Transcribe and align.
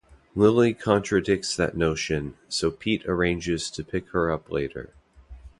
Lily 0.33 0.73
contradicts 0.73 1.55
that 1.55 1.77
notion, 1.77 2.33
so 2.49 2.71
Pete 2.71 3.05
arranges 3.05 3.69
to 3.69 3.83
pick 3.83 4.09
her 4.13 4.31
up 4.31 4.49
later. 4.51 4.95